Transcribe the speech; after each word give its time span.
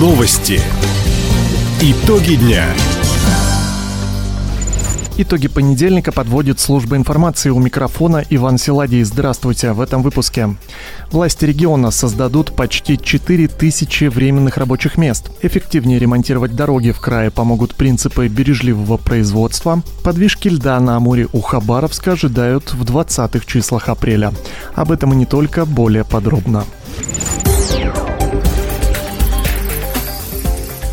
Новости. 0.00 0.58
Итоги 1.82 2.36
дня. 2.36 2.64
Итоги 5.18 5.46
понедельника 5.46 6.10
подводит 6.10 6.58
служба 6.58 6.96
информации 6.96 7.50
у 7.50 7.58
микрофона 7.58 8.24
Иван 8.30 8.56
Силадий. 8.56 9.02
Здравствуйте. 9.02 9.72
В 9.72 9.80
этом 9.82 10.02
выпуске. 10.02 10.56
Власти 11.10 11.44
региона 11.44 11.90
создадут 11.90 12.56
почти 12.56 12.96
4000 12.96 14.04
временных 14.04 14.56
рабочих 14.56 14.96
мест. 14.96 15.30
Эффективнее 15.42 15.98
ремонтировать 15.98 16.56
дороги 16.56 16.92
в 16.92 17.00
крае 17.00 17.30
помогут 17.30 17.74
принципы 17.74 18.28
бережливого 18.28 18.96
производства. 18.96 19.82
Подвижки 20.02 20.48
льда 20.48 20.80
на 20.80 20.96
Амуре 20.96 21.28
у 21.34 21.42
Хабаровска 21.42 22.12
ожидают 22.12 22.72
в 22.72 22.84
20-х 22.84 23.44
числах 23.44 23.90
апреля. 23.90 24.32
Об 24.74 24.92
этом 24.92 25.12
и 25.12 25.16
не 25.16 25.26
только, 25.26 25.66
более 25.66 26.04
подробно. 26.04 26.64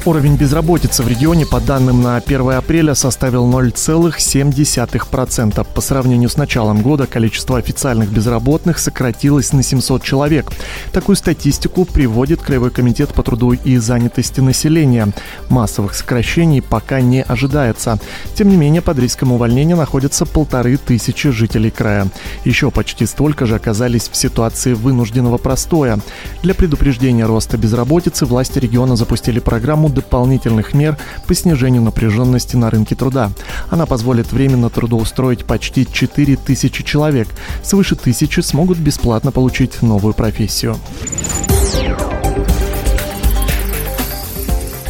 Уровень 0.07 0.38
безработицы 0.38 1.03
в 1.03 1.09
регионе 1.09 1.45
по 1.45 1.59
данным 1.59 2.02
на 2.02 2.16
1 2.16 2.52
апреля 2.52 2.95
составил 2.95 3.45
0,7%. 3.45 5.67
По 5.73 5.81
сравнению 5.81 6.30
с 6.30 6.38
началом 6.38 6.81
года 6.81 7.07
количество 7.07 7.57
официальных 7.57 8.09
безработных 8.09 8.80
сократилось 8.80 9.52
на 9.52 9.63
700 9.63 10.02
человек. 10.02 10.49
Такую 10.93 11.17
статистику 11.17 11.83
приводит 11.83 12.41
Краевой 12.41 12.70
комитет 12.70 13.13
по 13.13 13.21
труду 13.21 13.52
и 13.52 13.75
занятости 13.80 14.39
населения. 14.39 15.09
Массовых 15.49 15.93
сокращений 15.93 16.61
пока 16.61 17.02
не 17.02 17.21
ожидается. 17.21 17.99
Тем 18.33 18.47
не 18.47 18.55
менее, 18.55 18.81
под 18.81 18.99
риском 18.99 19.33
увольнения 19.33 19.75
находятся 19.75 20.25
полторы 20.25 20.77
тысячи 20.77 21.31
жителей 21.31 21.69
края. 21.69 22.08
Еще 22.45 22.71
почти 22.71 23.05
столько 23.05 23.45
же 23.45 23.55
оказались 23.55 24.08
в 24.08 24.16
ситуации 24.16 24.73
вынужденного 24.73 25.38
простоя. 25.38 25.99
Для 26.44 26.53
предупреждения 26.53 27.25
роста 27.25 27.58
безработицы 27.58 28.25
власти 28.25 28.59
региона 28.59 28.95
запустили 28.95 29.41
программу 29.41 29.97
дополнительных 30.02 30.73
мер 30.73 30.98
по 31.28 31.34
снижению 31.34 31.81
напряженности 31.81 32.56
на 32.56 32.70
рынке 32.70 32.95
труда. 32.95 33.31
Она 33.70 33.86
позволит 33.86 34.31
временно 34.31 34.70
трудоустроить 34.70 35.45
почти 35.45 35.88
4 35.92 36.38
тысячи 36.38 36.84
человек. 36.84 37.28
Свыше 37.64 37.95
тысячи 37.95 38.40
смогут 38.42 38.78
бесплатно 38.78 39.31
получить 39.31 39.81
новую 39.81 40.14
профессию. 40.14 40.78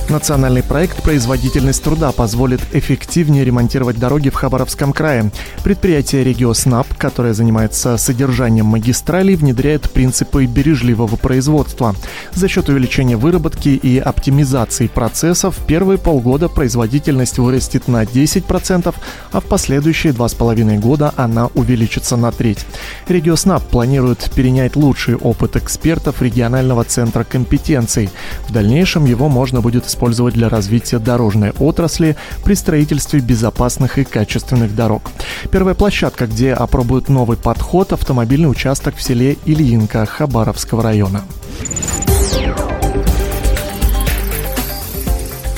Национальный 0.10 0.64
проект 0.64 1.04
«Производительность 1.04 1.84
труда» 1.84 2.14
позволит 2.14 2.62
эффективнее 2.72 3.44
ремонтировать 3.44 4.00
дороги 4.00 4.30
в 4.30 4.36
Хабаровском 4.36 4.94
крае. 4.94 5.32
Предприятие 5.66 6.24
«Региоснаб», 6.24 6.88
которое 6.98 7.34
занимается 7.34 7.98
содержанием 7.98 8.68
магистралей, 8.68 9.36
внедряет 9.36 9.92
принципы 9.92 10.46
бережливого 10.46 11.18
производства. 11.18 11.94
За 12.34 12.48
счет 12.48 12.70
увеличения 12.70 13.18
выработки 13.18 13.68
и 13.68 14.00
оптимизации 14.00 14.88
процессов 14.88 15.60
первые 15.68 15.98
полгода 15.98 16.48
производительность 16.48 17.38
вырастет 17.38 17.90
на 17.90 18.04
10%, 18.04 18.96
а 19.34 19.40
в 19.42 19.44
последующие 19.44 20.14
два 20.14 20.30
с 20.30 20.34
половиной 20.34 20.78
года 20.78 21.14
она 21.18 21.48
увеличится 21.48 22.16
на 22.16 22.32
треть. 22.32 22.66
«Региоснаб» 23.10 23.62
планирует 23.62 24.32
перенять 24.34 24.78
лучший 24.78 25.16
опыт 25.18 25.58
экспертов 25.58 26.22
регионального 26.22 26.86
центра 26.86 27.26
компетенций. 27.26 28.10
В 28.48 28.54
дальнейшем 28.54 29.04
его 29.04 29.28
можно 29.28 29.60
будет 29.60 29.84
использовать 29.84 29.97
использовать 29.98 30.36
для 30.36 30.48
развития 30.48 31.00
дорожной 31.00 31.53
отрасли 31.59 32.16
при 32.44 32.53
строительстве 32.53 33.20
безопасных 33.20 33.98
и 33.98 34.04
качественных 34.04 34.76
дорог. 34.76 35.09
Первая 35.52 35.73
площадка, 35.73 36.28
где 36.28 36.54
опробуют 36.54 37.09
новый 37.09 37.36
подход, 37.36 37.94
автомобильный 37.94 38.50
участок 38.50 38.95
в 38.95 39.02
селе 39.02 39.38
Ильинка 39.45 40.06
Хабаровского 40.06 40.84
района. 40.84 41.23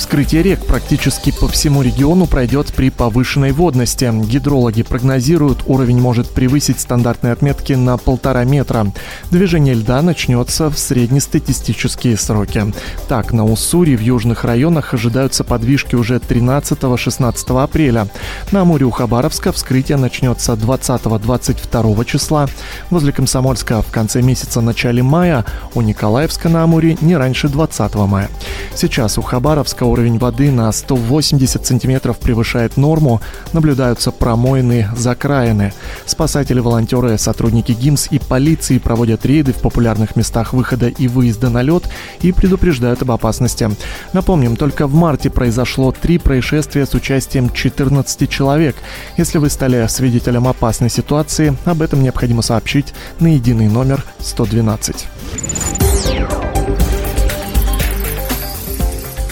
Вскрытие 0.09 0.41
рек 0.41 0.65
практически 0.65 1.29
по 1.29 1.47
всему 1.47 1.83
региону 1.83 2.25
пройдет 2.25 2.73
при 2.73 2.89
повышенной 2.89 3.51
водности. 3.51 4.11
Гидрологи 4.11 4.81
прогнозируют, 4.81 5.65
уровень 5.67 6.01
может 6.01 6.31
превысить 6.31 6.79
стандартные 6.79 7.31
отметки 7.31 7.73
на 7.73 7.95
полтора 7.95 8.43
метра. 8.43 8.91
Движение 9.29 9.75
льда 9.75 10.01
начнется 10.01 10.71
в 10.71 10.79
среднестатистические 10.79 12.17
сроки. 12.17 12.73
Так, 13.07 13.33
на 13.33 13.45
Уссури 13.45 13.95
в 13.95 14.01
южных 14.01 14.45
районах 14.45 14.95
ожидаются 14.95 15.43
подвижки 15.43 15.93
уже 15.93 16.15
13-16 16.15 17.63
апреля. 17.63 18.07
На 18.51 18.61
Амуре 18.61 18.87
у 18.87 18.89
Хабаровска 18.89 19.51
вскрытие 19.51 19.99
начнется 19.99 20.53
20-22 20.53 22.05
числа. 22.05 22.47
Возле 22.89 23.11
Комсомольска 23.11 23.83
в 23.83 23.91
конце 23.91 24.23
месяца 24.23 24.59
начале 24.61 25.03
мая, 25.03 25.45
у 25.75 25.81
Николаевска 25.81 26.49
на 26.49 26.63
Амуре 26.63 26.97
не 26.99 27.15
раньше 27.15 27.47
20 27.47 27.93
мая. 27.93 28.27
Сейчас 28.75 29.17
у 29.17 29.21
Хабаровска 29.21 29.83
уровень 29.83 30.17
воды 30.17 30.51
на 30.51 30.71
180 30.71 31.65
сантиметров 31.65 32.17
превышает 32.17 32.77
норму, 32.77 33.21
наблюдаются 33.53 34.11
промоины 34.11 34.89
закраины. 34.95 35.73
Спасатели, 36.05 36.59
волонтеры, 36.59 37.17
сотрудники 37.17 37.71
ГИМС 37.71 38.07
и 38.11 38.19
полиции 38.19 38.77
проводят 38.77 39.25
рейды 39.25 39.53
в 39.53 39.57
популярных 39.61 40.15
местах 40.15 40.53
выхода 40.53 40.87
и 40.87 41.07
выезда 41.07 41.49
на 41.49 41.61
лед 41.61 41.89
и 42.21 42.31
предупреждают 42.31 43.01
об 43.01 43.11
опасности. 43.11 43.69
Напомним, 44.13 44.55
только 44.55 44.87
в 44.87 44.93
марте 44.93 45.29
произошло 45.29 45.91
три 45.91 46.17
происшествия 46.17 46.85
с 46.85 46.93
участием 46.93 47.51
14 47.51 48.29
человек. 48.29 48.75
Если 49.17 49.37
вы 49.37 49.49
стали 49.49 49.85
свидетелем 49.87 50.47
опасной 50.47 50.89
ситуации, 50.89 51.55
об 51.65 51.81
этом 51.81 52.01
необходимо 52.01 52.41
сообщить 52.41 52.93
на 53.19 53.27
единый 53.27 53.67
номер 53.67 54.05
112. 54.19 55.07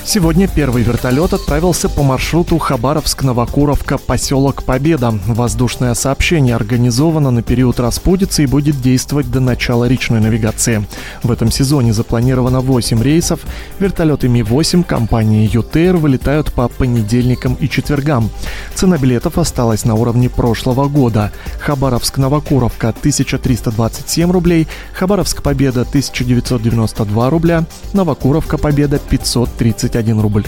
Сегодня 0.10 0.48
первый 0.48 0.84
вертолет 0.84 1.34
отправился 1.34 1.90
по 1.90 2.02
маршруту 2.02 2.56
Хабаровск-Новокуровка, 2.56 3.98
поселок 3.98 4.64
Победа. 4.64 5.14
Воздушное 5.28 5.94
сообщение 5.96 6.56
организовано 6.56 7.30
на 7.30 7.42
период 7.42 7.82
распутицы 7.82 8.44
и 8.44 8.48
будет 8.48 8.80
действовать 8.80 9.30
до 9.30 9.42
начала 9.42 9.84
речной 9.84 10.22
навигации. 10.22 10.88
В 11.24 11.32
этом 11.32 11.52
сезоне 11.52 11.92
запланировано 11.92 12.62
8 12.62 13.04
рейсов. 13.04 13.42
Вертолеты 13.80 14.30
Ми-8 14.30 14.86
компании 14.86 15.50
ЮТР 15.54 15.98
вылетают 15.98 16.54
по 16.54 16.70
понедельникам 16.70 17.56
и 17.56 17.68
четвергам. 17.68 18.30
Цена 18.76 18.98
билетов 18.98 19.38
осталась 19.38 19.84
на 19.84 19.96
уровне 19.96 20.30
прошлого 20.30 20.88
года. 20.88 21.34
Хабаровск-Новокуровка 21.60 22.90
1327 22.98 24.32
рублей, 24.32 24.70
Хабаровск-Победа 24.98 25.82
1992 25.82 27.30
рубля, 27.30 27.66
Новокуровка 27.92 28.58
Победа 28.58 29.00
530 29.00 29.97
21 29.98 30.20
рубль. 30.22 30.44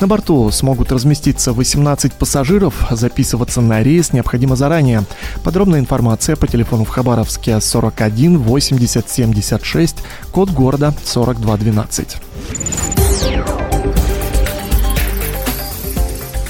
На 0.00 0.06
борту 0.06 0.50
смогут 0.50 0.92
разместиться 0.92 1.52
18 1.52 2.12
пассажиров. 2.12 2.74
Записываться 2.90 3.60
на 3.60 3.82
рейс 3.82 4.12
необходимо 4.12 4.56
заранее. 4.56 5.04
Подробная 5.42 5.80
информация 5.80 6.36
по 6.36 6.46
телефону 6.46 6.84
в 6.84 6.88
Хабаровске 6.88 7.60
41 7.60 8.38
80 8.38 9.08
76, 9.08 9.96
код 10.32 10.50
города 10.50 10.94
4212. 11.04 12.89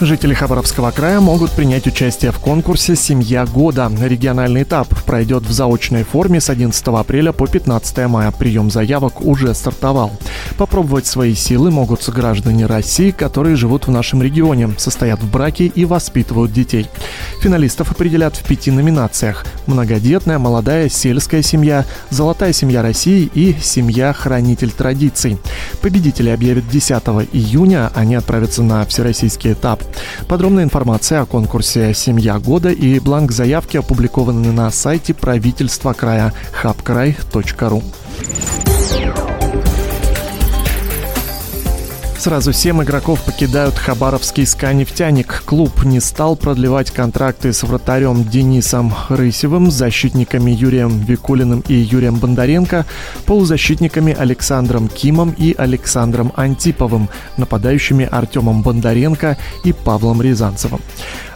Жители 0.00 0.32
Хабаровского 0.32 0.92
края 0.92 1.20
могут 1.20 1.50
принять 1.50 1.86
участие 1.86 2.32
в 2.32 2.38
конкурсе 2.38 2.96
«Семья 2.96 3.44
года». 3.44 3.92
Региональный 4.00 4.62
этап 4.62 4.88
пройдет 5.04 5.42
в 5.42 5.52
заочной 5.52 6.04
форме 6.04 6.40
с 6.40 6.48
11 6.48 6.88
апреля 6.88 7.32
по 7.32 7.46
15 7.46 8.08
мая. 8.08 8.30
Прием 8.30 8.70
заявок 8.70 9.20
уже 9.20 9.54
стартовал. 9.54 10.12
Попробовать 10.56 11.06
свои 11.06 11.34
силы 11.34 11.70
могут 11.70 12.08
граждане 12.08 12.64
России, 12.64 13.10
которые 13.10 13.56
живут 13.56 13.88
в 13.88 13.90
нашем 13.90 14.22
регионе, 14.22 14.70
состоят 14.78 15.20
в 15.20 15.30
браке 15.30 15.66
и 15.66 15.84
воспитывают 15.84 16.50
детей. 16.50 16.86
Финалистов 17.42 17.90
определят 17.90 18.36
в 18.36 18.44
пяти 18.44 18.70
номинациях. 18.70 19.44
Многодетная, 19.66 20.38
молодая, 20.38 20.88
сельская 20.88 21.42
семья, 21.42 21.84
золотая 22.08 22.54
семья 22.54 22.80
России 22.80 23.30
и 23.34 23.54
семья-хранитель 23.60 24.70
традиций. 24.70 25.38
Победители 25.82 26.30
объявят 26.30 26.68
10 26.70 26.90
июня, 27.32 27.90
они 27.94 28.14
отправятся 28.14 28.62
на 28.62 28.86
всероссийский 28.86 29.52
этап. 29.52 29.82
Подробная 30.28 30.64
информация 30.64 31.22
о 31.22 31.26
конкурсе 31.26 31.94
«Семья 31.94 32.38
года» 32.38 32.70
и 32.70 32.98
бланк 32.98 33.32
заявки 33.32 33.76
опубликованы 33.76 34.52
на 34.52 34.70
сайте 34.70 35.14
правительства 35.14 35.92
края 35.92 36.32
hubkrай.ru. 36.62 37.82
Сразу 42.20 42.52
семь 42.52 42.82
игроков 42.82 43.22
покидают 43.22 43.78
хабаровский 43.78 44.46
«Ска-нефтяник». 44.46 45.42
Клуб 45.46 45.86
не 45.86 46.00
стал 46.00 46.36
продлевать 46.36 46.90
контракты 46.90 47.50
с 47.50 47.62
вратарем 47.62 48.24
Денисом 48.24 48.92
Рысевым, 49.08 49.70
защитниками 49.70 50.50
Юрием 50.50 51.00
Викулиным 51.00 51.64
и 51.66 51.72
Юрием 51.72 52.16
Бондаренко, 52.16 52.84
полузащитниками 53.24 54.12
Александром 54.12 54.88
Кимом 54.88 55.34
и 55.38 55.54
Александром 55.56 56.30
Антиповым, 56.36 57.08
нападающими 57.38 58.06
Артемом 58.12 58.60
Бондаренко 58.60 59.38
и 59.64 59.72
Павлом 59.72 60.20
Рязанцевым. 60.20 60.82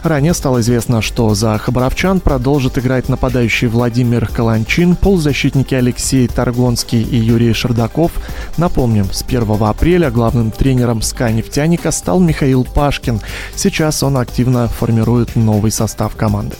Ранее 0.03 0.35
стало 0.35 0.59
известно, 0.59 1.01
что 1.01 1.33
за 1.33 1.57
хабаровчан 1.57 2.19
продолжит 2.19 2.77
играть 2.77 3.09
нападающий 3.09 3.67
Владимир 3.67 4.27
Каланчин, 4.27 4.95
полузащитники 4.95 5.73
Алексей 5.73 6.27
Таргонский 6.27 7.01
и 7.01 7.15
Юрий 7.15 7.53
Шердаков. 7.53 8.11
Напомним, 8.57 9.11
с 9.11 9.23
1 9.23 9.47
апреля 9.63 10.11
главным 10.11 10.51
тренером 10.75 11.01
СКА 11.01 11.31
«Нефтяника» 11.31 11.89
стал 11.91 12.19
Михаил 12.19 12.65
Пашкин. 12.65 13.21
Сейчас 13.55 14.03
он 14.03 14.17
активно 14.17 14.67
формирует 14.67 15.37
новый 15.37 15.71
состав 15.71 16.17
команды. 16.17 16.57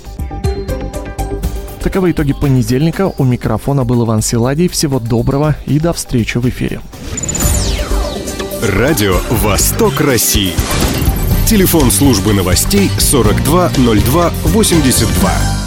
Таковы 1.83 2.11
итоги 2.11 2.31
понедельника. 2.31 3.11
У 3.17 3.25
микрофона 3.25 3.83
был 3.83 4.05
Иван 4.05 4.21
Силадий. 4.21 4.69
Всего 4.69 5.01
доброго 5.01 5.57
и 5.65 5.81
до 5.81 5.91
встречи 5.91 6.37
в 6.37 6.47
эфире. 6.47 6.79
Радио 8.61 9.17
«Восток 9.29 9.99
России». 9.99 10.53
Телефон 11.45 11.91
службы 11.91 12.31
новостей 12.33 12.89
420282. 12.97 15.64